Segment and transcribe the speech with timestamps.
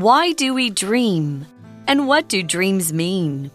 [0.00, 1.46] Why do we dream?
[1.86, 3.50] And what do dreams mean?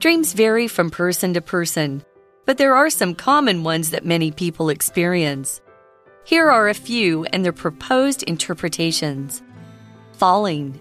[0.00, 2.04] Dreams vary from person to person,
[2.46, 5.60] but there are some common ones that many people experience.
[6.24, 9.40] Here are a few and their proposed interpretations.
[10.14, 10.80] Falling.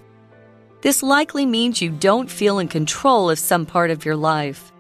[0.82, 4.74] This likely means you don't feel in control of some part of your life.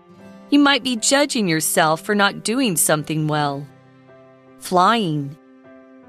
[0.49, 3.67] You might be judging yourself for not doing something well.
[4.57, 5.37] Flying.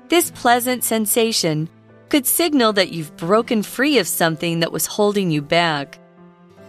[0.08, 1.68] This pleasant sensation
[2.09, 5.98] could signal that you've broken free of something that was holding you back.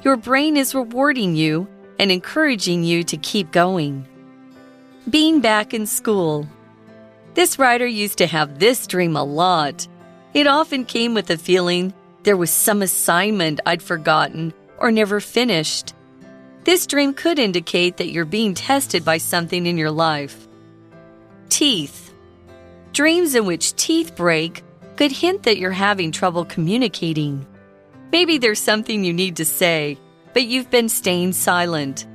[0.02, 1.68] Your brain is rewarding you
[2.00, 4.08] and encouraging you to keep going.
[5.10, 6.48] Being back in school.
[7.34, 9.88] This writer used to have this dream a lot.
[10.34, 15.94] It often came with the feeling there was some assignment I'd forgotten or never finished.
[16.64, 20.48] This dream could indicate that you're being tested by something in your life.
[21.48, 22.14] Teeth.
[22.92, 24.64] Dreams in which teeth break
[24.98, 27.46] could hint that you're having trouble communicating.
[28.12, 29.98] Maybe there's something you need to say,
[30.34, 32.08] but you've been staying silent.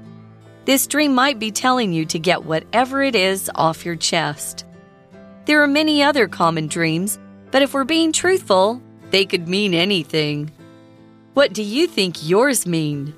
[0.64, 4.64] This dream might be telling you to get whatever it is off your chest.
[5.44, 7.18] There are many other common dreams,
[7.50, 10.50] but if we're being truthful, they could mean anything.
[11.34, 13.14] What do you think yours mean?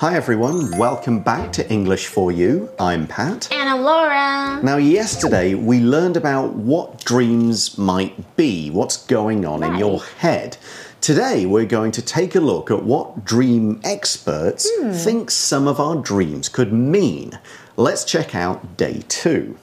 [0.00, 2.70] Hi everyone, welcome back to English for You.
[2.78, 3.52] I'm Pat.
[3.52, 4.58] And I'm Laura.
[4.62, 10.56] Now, yesterday we learned about what dreams might be, what's going on in your head.
[11.02, 14.92] Today we're going to take a look at what dream experts Hmm.
[14.92, 17.38] think some of our dreams could mean.
[17.76, 19.58] Let's check out day two.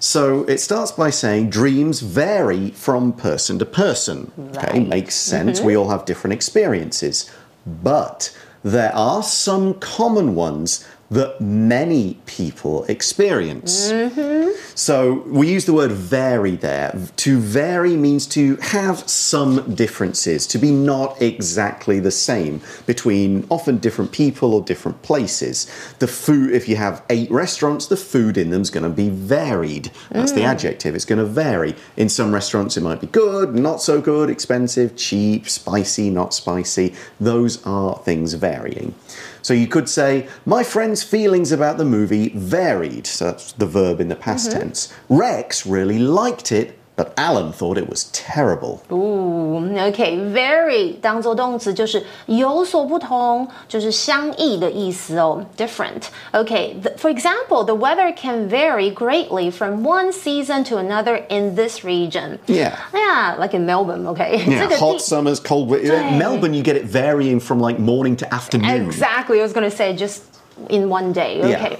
[0.00, 4.32] So it starts by saying dreams vary from person to person.
[4.56, 5.58] Okay, makes sense.
[5.58, 5.66] Mm-hmm.
[5.68, 7.30] We all have different experiences.
[7.64, 13.90] But there are some common ones that many people experience.
[13.92, 14.50] Mm-hmm.
[14.74, 16.98] So we use the word vary there.
[17.16, 23.78] To vary means to have some differences, to be not exactly the same between often
[23.78, 25.66] different people or different places.
[25.98, 29.10] The food, if you have eight restaurants, the food in them is going to be
[29.10, 29.90] varied.
[30.10, 30.94] That's the adjective.
[30.94, 31.74] It's going to vary.
[31.96, 36.94] In some restaurants, it might be good, not so good, expensive, cheap, spicy, not spicy.
[37.20, 38.94] Those are things varying.
[39.44, 43.06] So you could say, My friend's feelings about the movie varied.
[43.06, 44.58] So that's the verb in the past mm-hmm.
[44.58, 44.92] tense.
[45.10, 48.81] Rex really liked it, but Alan thought it was terrible.
[48.89, 62.37] OK，very、当做动词就是有所不同，就是相异的意思哦，different。OK，for、example, the weather can vary greatly from one season to another in this region.
[62.47, 62.73] Yeah.
[62.93, 64.05] Yeah, like in Melbourne.
[64.05, 65.97] OK，、 Yeah, 这个 hot 地 summers, cold winter.
[66.17, 68.89] Melbourne, you get it varying from like morning to afternoon.
[68.89, 70.23] Exactly, I was gonna say just
[70.68, 71.40] in one day.
[71.40, 71.78] OK.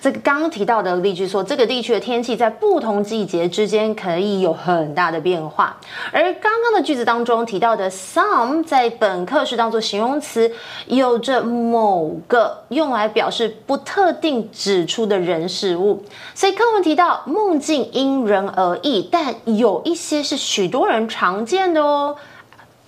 [0.00, 5.76] 这个刚刚提到的例句说，这个地区的天气在不同季节之间可以有很大的变化。
[6.10, 10.50] 而刚刚的句子当中提到的 some，在本课是当做形容词，
[10.86, 16.02] 有着某个用来表示不特定指出的人事物。
[16.34, 22.16] 所以课文提到梦境因人而异，但有一些是许多人常见的哦。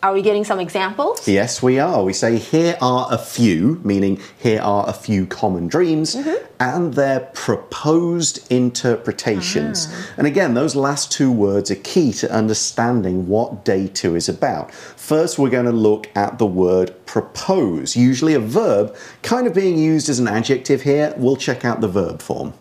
[0.05, 1.27] Are we getting some examples?
[1.27, 2.05] Yes, we are.
[2.05, 6.45] We say here are a few, meaning here are a few common dreams, mm-hmm.
[6.61, 9.89] and their proposed interpretations.
[9.89, 10.11] Ah.
[10.19, 14.75] And again, those last two words are key to understanding what day two is about.
[14.75, 19.79] First, we're going to look at the word propose, usually a verb, kind of being
[19.79, 21.15] used as an adjective here.
[21.17, 22.53] We'll check out the verb form.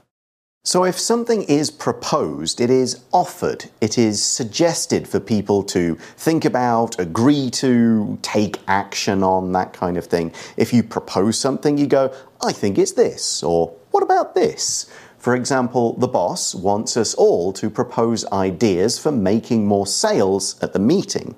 [0.66, 6.46] So, if something is proposed, it is offered, it is suggested for people to think
[6.46, 10.32] about, agree to, take action on, that kind of thing.
[10.56, 14.90] If you propose something, you go, I think it's this, or what about this?
[15.18, 20.72] For example, the boss wants us all to propose ideas for making more sales at
[20.72, 21.36] the meeting.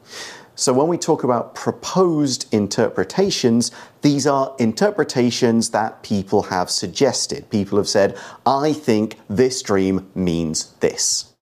[0.58, 3.72] So, when we talk about proposed interpretations,
[4.02, 7.50] these are interpretations that people have suggested.
[7.50, 11.35] People have said, I think this dream means this.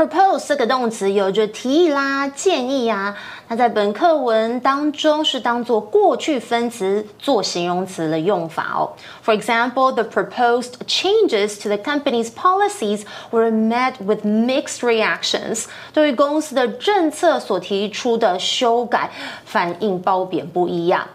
[0.00, 3.14] Propose 这个动词有着提议啦、建议呀、
[3.48, 8.96] 那在本课文当中是当做过去分词做形容词的用法哦。
[9.22, 15.66] For example, the proposed changes to the company's policies were met with mixed reactions。
[15.92, 19.10] 对于公司的政策所提出的修改，
[19.44, 21.06] 反应褒贬不一样。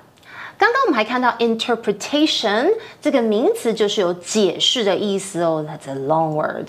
[0.59, 5.65] 刚刚我们还看到 interpretation 这个名词就是有解释的意思哦。
[5.67, 6.67] That's a long word。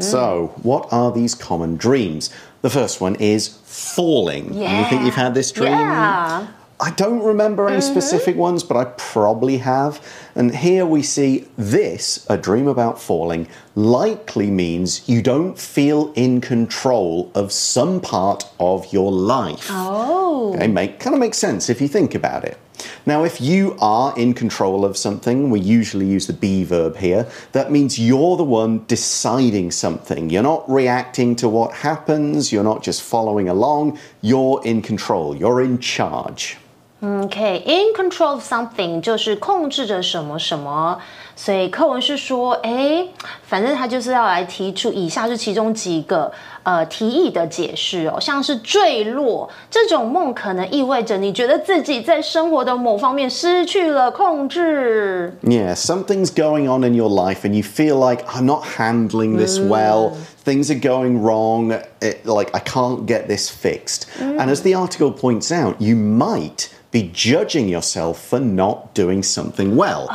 [0.00, 2.30] So, what are these common dreams?
[2.62, 4.54] The first one is falling.
[4.54, 5.72] You think you've had this dream?
[5.72, 6.46] Yeah.
[6.80, 10.00] I don't remember any specific ones, but I probably have.
[10.36, 16.40] And here we see this, a dream about falling, likely means you don't feel in
[16.40, 19.66] control of some part of your life.
[19.70, 20.54] Oh.
[20.54, 22.56] Okay, make kind of makes sense if you think about it.
[23.05, 27.27] Now, if you are in control of something, we usually use the be verb here.
[27.51, 30.29] That means you're the one deciding something.
[30.29, 35.61] You're not reacting to what happens, you're not just following along, you're in control, you're
[35.61, 36.57] in charge.
[37.02, 40.98] OK，in control of something 就是控制着什么什么，
[41.36, 43.06] 所以课文是说，哎，
[43.44, 46.32] 反正他就是要来提出以下是其中几个
[46.64, 55.38] 呃提议的解释哦，像是坠落这种梦，可能意味着你觉得自己在生活的某方面失去了控制。
[55.44, 59.60] Yeah, something's going on in your life and you feel like I'm not handling this
[59.60, 60.14] well.
[60.44, 61.78] Things are going wrong.
[62.00, 64.08] It, like I can't get this fixed.
[64.18, 69.75] And as the article points out, you might be judging yourself for not doing something
[69.75, 70.07] well.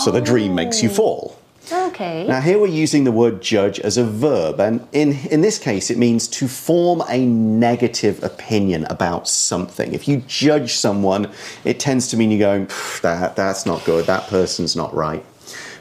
[0.00, 1.36] So the dream makes you fall.
[1.72, 5.90] OK，Now, here we're using the word judge as a verb, and in, in this case,
[5.90, 9.92] it means to form a negative opinion about something.
[9.92, 11.30] If you judge someone,
[11.64, 12.68] it tends to mean you're going,
[13.02, 15.24] that, that's not good, that person's not right.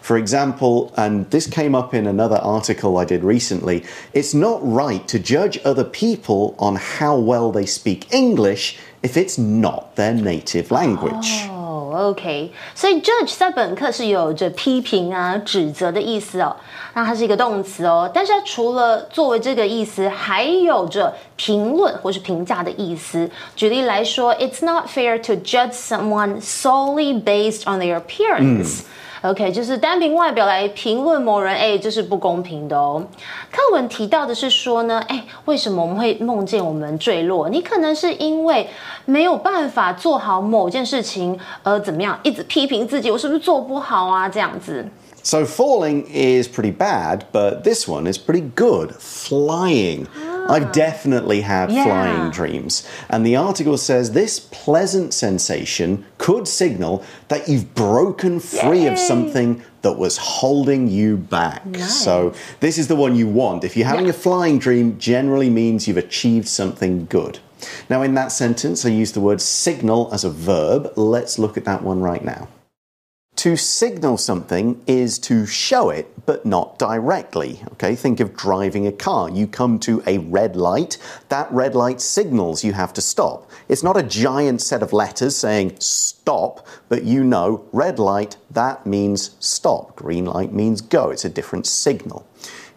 [0.10, 5.07] For example, and this came up in another article I did recently, it's not right
[5.07, 10.69] to judge other people on how well they speak English if it's not their native
[10.69, 11.49] language.
[11.51, 16.56] 哦，OK，所以 judge 在本课是有着批评啊、指责的意思哦。
[16.95, 23.29] 那它是一个动词哦，但是它除了作为这个意思，还有着评论或是评价的意思。
[23.56, 28.83] 举例来说，It's not fair to judge someone solely based on their appearance。
[29.21, 33.06] OK，就是单凭外表来评论某人，哎，这是不公平的哦。
[33.51, 37.50] 课文提到的是说呢，哎，为什么我们会梦见我们坠落？
[37.50, 38.68] 你可能是因为
[39.04, 44.30] 没有办法做好某件事情，而怎么样，一直批评自己，我是不是做不好啊？
[44.30, 44.86] 这样子。
[45.21, 48.94] So falling is pretty bad, but this one is pretty good.
[49.00, 50.06] Flying.
[50.48, 51.83] I've definitely had Yeah.
[51.83, 52.83] flying dreams.
[53.10, 59.64] And the article says this pleasant sensation could signal that you've broken free of something
[59.81, 61.66] that was holding you back.
[61.66, 62.04] Nice.
[62.04, 63.64] So this is the one you want.
[63.64, 64.12] If you're having Yeah.
[64.12, 67.40] a flying dream, generally means you've achieved something good.
[67.90, 70.92] Now, in that sentence, I use the word signal as a verb.
[70.96, 72.48] Let's look at that one right now.
[73.40, 77.62] To signal something is to show it, but not directly.
[77.72, 79.30] Okay, think of driving a car.
[79.30, 80.98] You come to a red light,
[81.30, 83.50] that red light signals you have to stop.
[83.70, 88.86] It's not a giant set of letters saying stop, but you know red light, that
[88.86, 89.96] means stop.
[89.96, 91.10] Green light means go.
[91.10, 92.28] It's a different signal.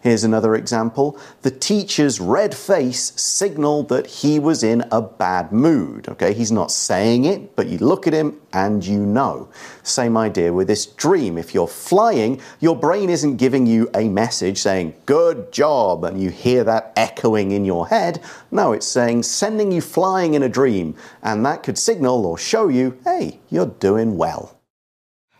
[0.03, 1.17] Here's another example.
[1.43, 6.09] The teacher's red face signaled that he was in a bad mood.
[6.09, 9.47] Okay, he's not saying it, but you look at him and you know.
[9.81, 11.37] Same idea with this dream.
[11.37, 16.29] If you're flying, your brain isn't giving you a message saying, good job, and you
[16.29, 18.21] hear that echoing in your head.
[18.51, 20.95] No, it's saying, sending you flying in a dream.
[21.21, 24.59] And that could signal or show you, hey, you're doing well.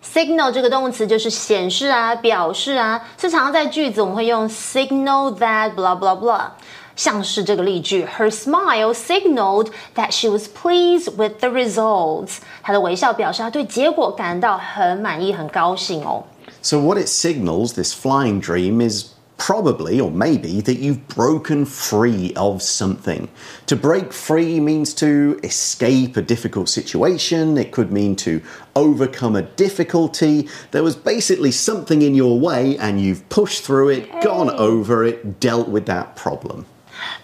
[0.03, 6.49] Signal 这个动词就是显示啊、表示啊，是常常在句子我们会用 signal that blah blah blah，
[6.97, 12.39] 像是这个例句，Her smile signaled that she was pleased with the results。
[12.63, 16.25] 她的微笑表示她对结果感到很满意、很高兴哦。
[16.63, 19.12] So, what it signals, this flying dream, is
[19.46, 23.28] probably or maybe that you've broken free of something.
[23.66, 28.42] To break free means to escape a difficult situation, it could mean to
[28.74, 30.48] overcome a difficulty.
[30.72, 35.42] There was basically something in your way and you've pushed through it, gone over it,
[35.42, 36.66] dealt with that problem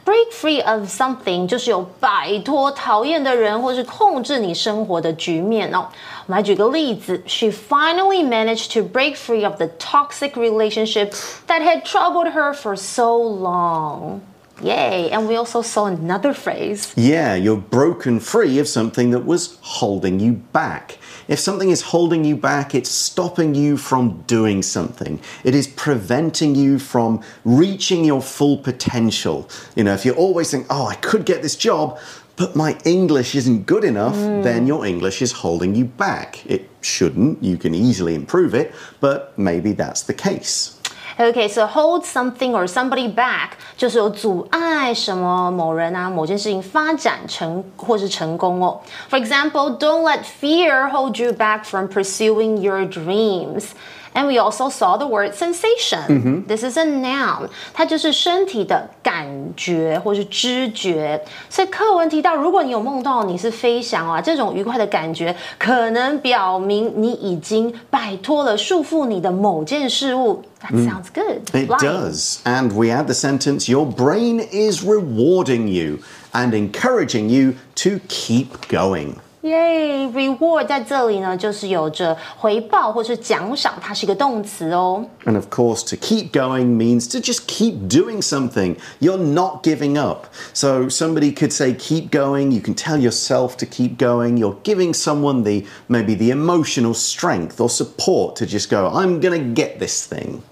[0.05, 5.89] Break free of something 就是有摆脱讨厌的人，或是控制你生活的局面哦。
[6.27, 11.13] 我们来举个例子，She finally managed to break free of the toxic relationship
[11.47, 14.21] that had troubled her for so long.
[14.62, 15.10] Yay!
[15.12, 16.94] And we also saw another phrase.
[16.96, 20.98] Yeah, you're broken free of something that was holding you back.
[21.28, 25.20] If something is holding you back, it's stopping you from doing something.
[25.44, 29.48] It is preventing you from reaching your full potential.
[29.76, 32.00] You know, if you're always thinking, oh, I could get this job,
[32.36, 34.42] but my English isn't good enough, hmm.
[34.42, 36.46] then your English is holding you back.
[36.46, 37.44] It shouldn't.
[37.44, 40.79] You can easily improve it, but maybe that's the case.
[41.19, 48.81] Okay, so hold something or somebody back 就是有阻碍什么某人啊某件事情发展成或是成功哦。
[49.09, 53.69] For example, don't let fear hold you back from pursuing your dreams.
[54.17, 56.45] And we also saw the word sensation.
[56.47, 57.49] This is a noun.
[57.73, 61.21] 它就是身体的感觉或是知觉。
[61.51, 70.45] 所以课文提到，如果你有梦到你是飞翔啊，这种愉快的感觉，可能表明你已经摆脱了束缚你的某件事物。
[70.63, 71.43] That sounds good.
[71.53, 71.81] It Flying.
[71.81, 72.39] does.
[72.45, 75.99] And we add the sentence Your brain is rewarding you
[76.33, 79.17] and encouraging you to keep going.
[79.43, 85.05] 耶、r e w a r d 在这里呢，就是有着回报或是奖赏，它是一个动词哦。
[85.27, 88.77] And of course, to keep going means to just keep doing something.
[89.01, 90.29] You're not giving up.
[90.55, 92.53] So somebody could say, keep going.
[92.53, 94.39] You can tell yourself to keep going.
[94.39, 99.39] You're giving someone the maybe the emotional strength or support to just go, I'm going
[99.39, 100.43] to get this thing.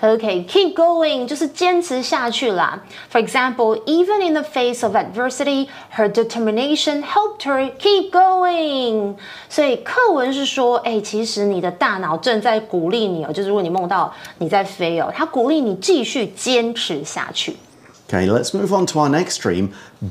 [0.00, 2.82] OK，keep、going 就是坚持下去啦。
[3.12, 9.16] For example, even in the face of adversity, her determination helped her keep going。
[9.48, 17.56] 所以课文是说，哎，其实你的大脑正在鼓励你哦，就是如果你梦到你在飞哦，它鼓励你继续坚持下去。
[18.08, 19.68] Okay, let's move on to our next dream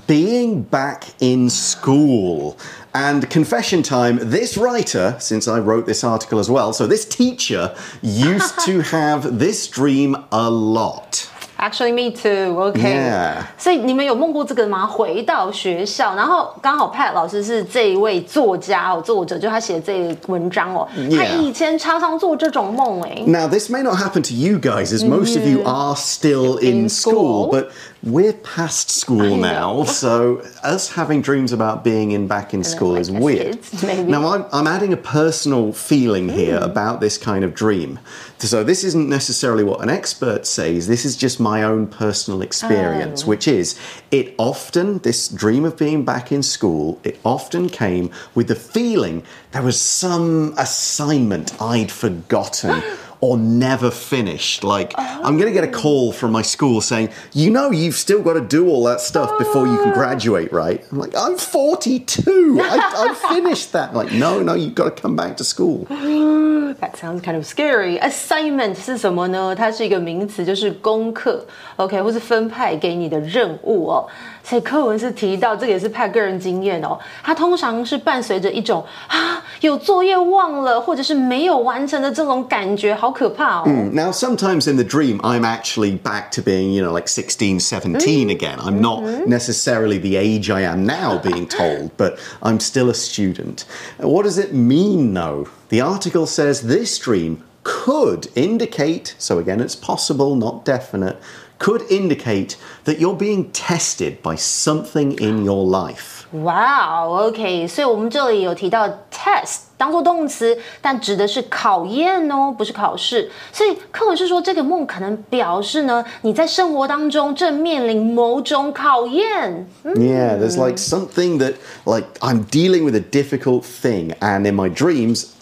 [0.07, 2.55] being back in school.
[2.94, 7.74] And confession time this writer, since I wrote this article as well, so this teacher
[8.02, 11.28] used to have this dream a lot.
[11.63, 12.57] Actually, me too.
[12.57, 12.79] OK.
[12.81, 13.43] Yeah.
[13.57, 14.87] 所以你们有梦过这个吗？
[14.87, 21.41] 回到学校，然后刚好 Pat 老师是这一位作家哦，作者就他写这个文章哦，他 Yeah.
[21.41, 23.23] 以前常常做这种梦哎。
[23.27, 26.83] Now, this may not happen to you guys, as most of you are still in,
[26.83, 27.51] In school, school.
[27.51, 27.67] but
[28.01, 33.01] we're past school now, so us having dreams about being in back in school like
[33.01, 33.61] is as weird.
[33.61, 34.09] kids, maybe.
[34.09, 37.99] Now, I'm, I'm adding a personal feeling here about this kind of dream.
[38.38, 43.24] So, this isn't necessarily what an expert says, this is just my own personal experience,
[43.24, 43.28] oh.
[43.28, 43.78] which is
[44.10, 49.22] it often, this dream of being back in school, it often came with the feeling
[49.52, 52.82] there was some assignment I'd forgotten.
[53.23, 54.63] Or never finished.
[54.63, 58.21] Like, I'm going to get a call from my school saying, You know, you've still
[58.21, 60.81] got to do all that stuff before you can graduate, right?
[60.89, 62.61] I'm like, I'm 42.
[62.61, 62.79] I,
[63.09, 63.93] I finished that.
[63.93, 65.85] Like, no, no, you've got to come back to school.
[66.79, 67.99] That sounds kind of scary.
[67.99, 69.53] Assignment 是什么呢？
[69.53, 74.07] 它是一个名词，就是功课，OK，或是分派给你的任务哦。
[74.32, 76.97] 所 以课文是提到，这个也是派个人经验哦。
[77.23, 83.65] 它通常是伴随着一种啊有作业忘了，或者是没有完成的这种感觉，好可怕哦。
[83.93, 88.29] Now, sometimes in the dream, I'm actually back to being, you know, like 16, 17
[88.29, 88.57] again.
[88.59, 93.65] I'm not necessarily the age I am now being told, but I'm still a student.
[93.97, 95.47] What does it mean, though?
[95.69, 101.17] The article says this dream could indicate, so again, it's possible, not definite,
[101.59, 106.15] could indicate that you're being tested by something in your life.
[106.43, 113.31] 哇哦，OK，所以我们这里有提到 test 当做动词，但指的是考验哦，不是考试。
[113.51, 119.67] 所以课文是说，这个梦可能表示呢，你在生活当中正面临某种考验。
[119.83, 124.69] Yeah, there's like something that, like, I'm dealing with a difficult thing, and in my
[124.71, 125.32] dreams, th-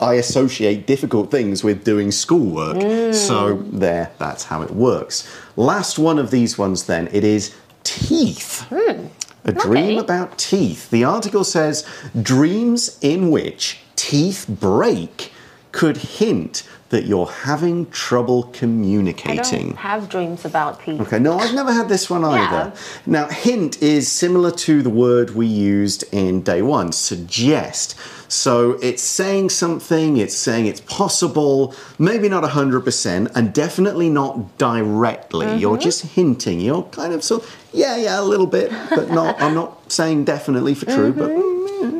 [0.00, 2.76] I associate difficult things with doing schoolwork.
[2.78, 3.14] Mm.
[3.14, 5.28] So, there, that's how it works.
[5.56, 8.66] Last one of these ones, then, it is teeth.
[8.70, 9.06] Hmm.
[9.44, 9.98] A dream Okay.
[9.98, 10.90] about teeth.
[10.90, 11.86] The article says
[12.20, 15.32] dreams in which teeth break
[15.72, 19.68] could hint that you're having trouble I communicating.
[19.68, 21.02] don't have dreams about people.
[21.06, 22.72] Okay, no, I've never had this one either.
[23.04, 27.94] Now, hint is similar to the word we used in day one, suggest.
[28.28, 35.56] So it's saying something, it's saying it's possible, maybe not 100%, and definitely not directly.
[35.56, 36.60] You're just hinting.
[36.60, 40.74] You're kind of so, yeah, yeah, a little bit, but not, I'm not saying definitely
[40.74, 41.30] for true, but.
[41.30, 41.97] mm,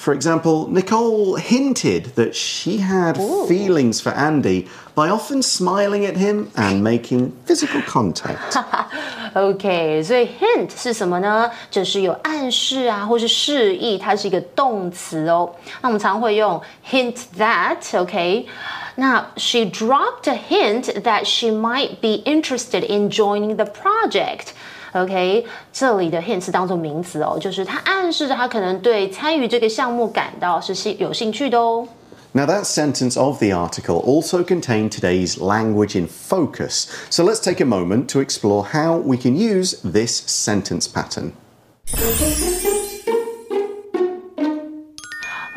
[0.00, 3.16] For example, Nicole hinted that she had
[3.48, 8.56] feelings for Andy by often smiling at him and making physical contact.
[9.34, 11.50] OK，所以 hint 是什么呢？
[11.70, 15.50] 就是有暗示啊，或是示意，它是一个动词哦。
[15.82, 18.46] 那我们常会用 hint that，OK？、
[18.94, 24.52] 那 she dropped a hint that she might be interested in joining the project。
[24.92, 31.86] OK，这里的 hint 是当做名词哦，就是它暗示着她可能对参与这个项目感到是兴有兴趣的哦。
[32.32, 36.86] Now, that sentence of the article also contained today's language in focus.
[37.08, 41.32] So let's take a moment to explore how we can use this sentence pattern.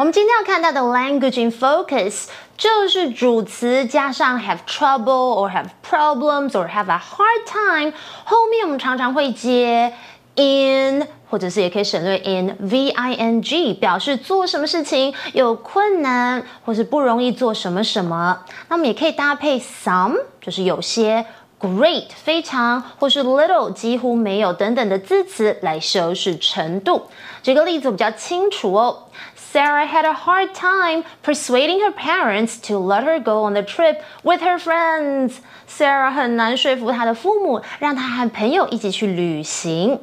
[0.05, 2.27] 我们今天要看到的 language in focus
[2.59, 7.91] 就是主词加上 have trouble or have problems or have a hard time，
[8.23, 9.95] 后面我们常常会接
[10.37, 18.45] in，或者是也可以省略 in v i n g，表示做什么事情有困难或是不容易做什么什么。
[18.69, 21.25] 那么也可以搭配 some，就是有些。
[21.64, 27.08] Great，非常，或是 little，几乎没有等等的字词来修饰程度。
[27.44, 29.04] 举个例子比较清楚哦。
[29.52, 34.42] Sarah had a hard time persuading her parents to let her go on the trip with
[34.42, 35.34] her friends.
[35.68, 40.00] Sarah 很难说服她的父母，让她和朋友一起去旅行。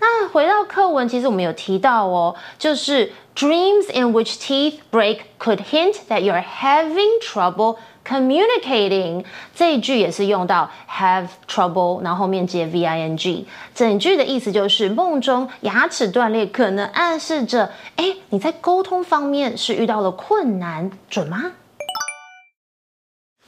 [0.00, 7.76] 那回到课文，其实我们有提到哦，就是 dreams in which teeth break could hint that you're having trouble
[8.06, 9.24] communicating
[9.54, 21.52] 这一句也是用到 have trouble，然后后面接 v i n g，整句的意思就是梦中牙齿断裂，可能暗示着，哎，你在沟通方面是遇到了困难，准吗？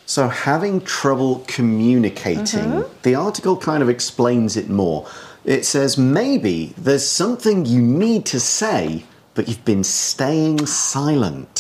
[0.07, 2.85] So, having trouble communicating, mm -hmm.
[3.03, 5.05] the article kind of explains it more.
[5.45, 9.05] It says maybe there's something you need to say,
[9.35, 11.59] but you've been staying silent.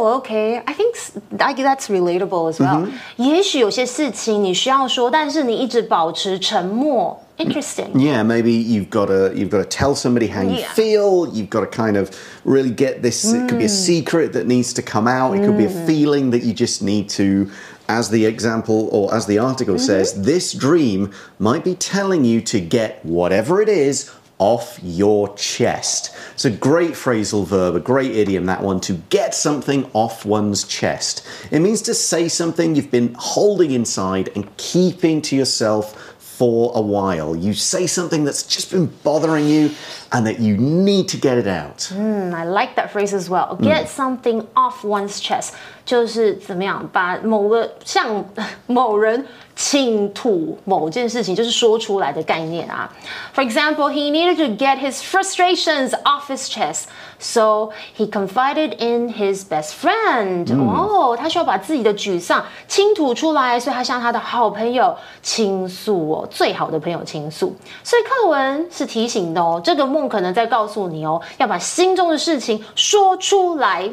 [0.00, 0.62] Oh, okay.
[0.66, 0.96] I think
[1.36, 2.80] that's relatable as well.
[2.80, 2.92] Mm -hmm.
[3.16, 7.20] 也许有些事情你需要说，但是你一直保持沉默。
[7.38, 7.92] Interesting.
[7.94, 10.72] Yeah, maybe you've got to you've got to tell somebody how you yeah.
[10.74, 11.26] feel.
[11.34, 12.08] You've got to kind of
[12.44, 13.26] really get this.
[13.26, 13.34] Mm.
[13.34, 13.86] It could be a mm.
[13.90, 15.34] secret that needs to come out.
[15.34, 15.46] It mm.
[15.46, 15.86] could be a mm.
[15.86, 17.50] feeling that you just need to
[17.88, 19.84] as the example or as the article mm-hmm.
[19.84, 24.10] says, this dream might be telling you to get whatever it is
[24.41, 26.15] off your chest.
[26.33, 30.63] It's a great phrasal verb, a great idiom, that one, to get something off one's
[30.63, 31.23] chest.
[31.51, 36.81] It means to say something you've been holding inside and keeping to yourself for a
[36.81, 37.35] while.
[37.35, 39.69] You say something that's just been bothering you
[40.10, 41.78] and that you need to get it out.
[41.92, 43.56] Mm, I like that phrase as well.
[43.60, 43.88] Get mm.
[43.88, 45.54] something off one's chest.
[45.84, 48.24] 就是怎么样把某个向
[48.66, 49.24] 某人
[49.54, 52.92] 倾吐某件事情，就是说出来的概念啊。
[53.32, 56.86] For example, he needed to get his frustrations off his chest,
[57.20, 60.52] so he confided in his best friend.
[60.52, 67.54] 哦，他需要把自己的沮丧倾吐出来，所以他向他的好朋友倾诉哦，最好的朋友倾诉。
[67.84, 73.90] 所以课文是提醒的哦，这个梦 可能在告诉你哦，要把心中的事情说出来。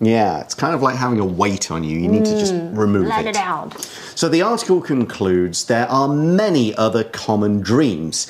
[0.00, 1.98] Yeah, it's kind of like having a weight on you.
[1.98, 3.36] You need mm, to just mm, remove let it.
[3.36, 3.72] it out.
[4.14, 8.26] So the article concludes there are many other common dreams,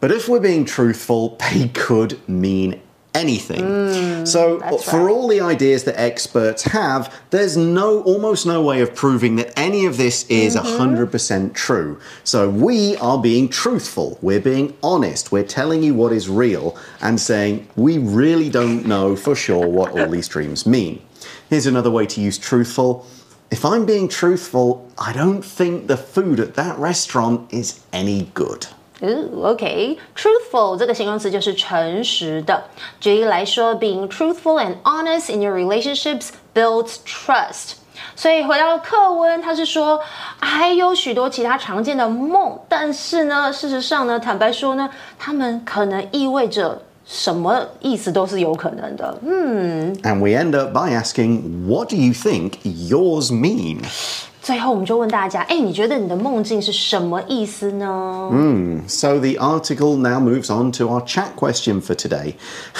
[0.00, 2.80] but if we're being truthful, they could mean
[3.13, 3.61] anything.
[3.61, 5.11] Mm, so for right.
[5.11, 9.85] all the ideas that experts have, there's no almost no way of proving that any
[9.85, 10.77] of this is mm -hmm.
[10.77, 11.97] 100% true.
[12.23, 14.17] So we are being truthful.
[14.21, 15.31] We're being honest.
[15.31, 19.89] We're telling you what is real and saying we really don't know for sure what
[19.91, 20.99] all these dreams mean.
[21.49, 23.05] Here's another way to use truthful.
[23.51, 24.67] If I'm being truthful,
[24.97, 28.67] I don't think the food at that restaurant is any good.
[29.01, 32.63] 嗯，OK，truthful 这个形容词就是诚实的。
[32.99, 37.75] 举例来说，being truthful and honest in your relationships builds trust.
[38.15, 40.01] 所以回到课文，他是说
[40.39, 49.17] 还有许多其他常见的梦，但是呢，事实上呢，坦白说呢，他们可能意味着什么意思都是有可能的。
[49.25, 49.95] 嗯。
[50.03, 53.79] And we end up by asking, what do you think yours mean?
[54.48, 58.30] 最后我们就问大家，哎，你觉得你的梦境是什么意思呢？
[58.32, 62.34] 嗯，So the article now moves on to our chat question for today.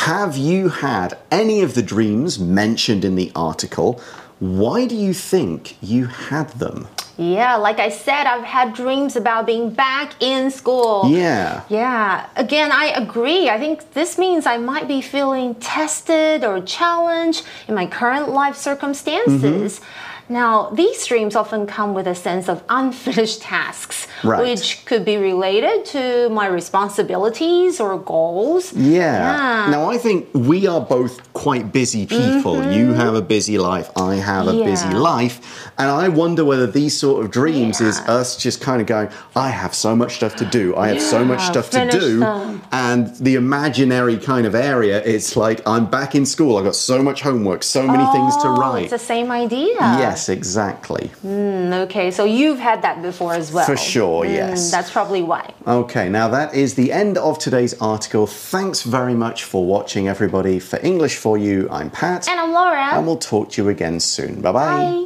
[0.06, 3.96] Have you had any of the dreams mentioned in the article?
[4.40, 6.86] Why do you think you had them?
[7.16, 11.08] Yeah, like I said, I've had dreams about being back in school.
[11.08, 11.60] Yeah.
[11.68, 12.26] Yeah.
[12.34, 13.48] Again, I agree.
[13.48, 18.58] I think this means I might be feeling tested or challenged in my current life
[18.58, 19.78] circumstances.
[19.78, 20.07] Mm -hmm.
[20.29, 24.43] Now, these dreams often come with a sense of unfinished tasks, right.
[24.43, 28.71] which could be related to my responsibilities or goals.
[28.73, 29.65] Yeah.
[29.65, 29.71] yeah.
[29.71, 32.55] Now, I think we are both quite busy people.
[32.57, 32.77] Mm -hmm.
[32.77, 34.69] You have a busy life, I have a yeah.
[34.69, 35.35] busy life.
[35.77, 37.89] And I wonder whether these sort of dreams yeah.
[37.89, 39.09] is us just kind of going,
[39.47, 42.19] I have so much stuff to do, I have so much stuff to do.
[42.19, 42.61] Them.
[42.71, 46.97] And the imaginary kind of area, it's like, I'm back in school, I've got so
[47.09, 48.87] much homework, so many oh, things to write.
[48.91, 49.79] It's the same idea.
[50.05, 50.18] Yes.
[50.19, 51.09] Yes, exactly.
[51.23, 53.65] Mm, okay, so you've had that before as well.
[53.65, 54.69] For sure, mm, yes.
[54.69, 55.53] That's probably why.
[55.65, 58.27] Okay, now that is the end of today's article.
[58.27, 60.59] Thanks very much for watching, everybody.
[60.59, 62.27] For English for You, I'm Pat.
[62.27, 62.97] And I'm Laura.
[62.97, 64.41] And we'll talk to you again soon.
[64.41, 65.05] Bye-bye.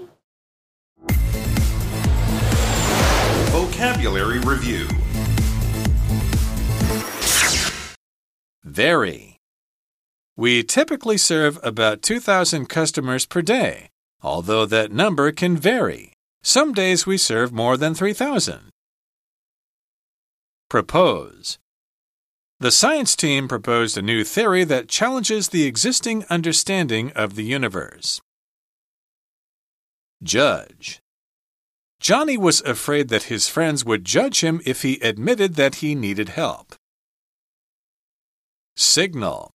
[1.08, 1.15] Bye.
[3.52, 4.88] Vocabulary Review
[8.63, 9.38] Very.
[10.36, 13.93] We typically serve about 2,000 customers per day
[14.24, 16.14] although that number can vary.
[16.42, 18.70] Some days we serve more than 3,000.
[20.70, 21.60] Propose.
[22.60, 28.22] The science team proposed a new theory that challenges the existing understanding of the universe.
[30.24, 31.00] Judge.
[32.00, 36.30] Johnny was afraid that his friends would judge him if he admitted that he needed
[36.30, 36.76] help.
[38.76, 39.53] Signal.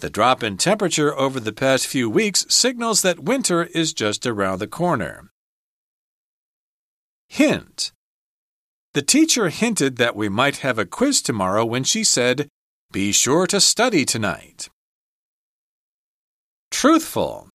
[0.00, 4.58] The drop in temperature over the past few weeks signals that winter is just around
[4.58, 5.30] the corner.
[7.28, 7.92] Hint.
[8.94, 12.48] The teacher hinted that we might have a quiz tomorrow when she said,
[12.90, 14.70] Be sure to study tonight.
[16.70, 17.50] Truthful.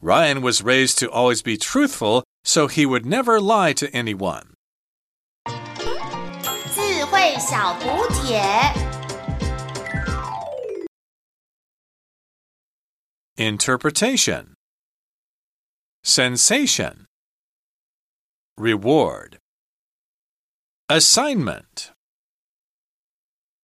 [0.00, 4.54] Ryan was raised to always be truthful, so he would never lie to anyone.
[13.40, 14.52] Interpretation.
[16.04, 17.06] Sensation.
[18.58, 19.38] Reward.
[20.90, 21.90] Assignment